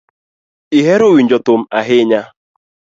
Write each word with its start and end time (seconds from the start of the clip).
Ihero 0.77 1.05
winjo 1.13 1.37
thum 1.45 1.61
ahinya. 1.79 2.21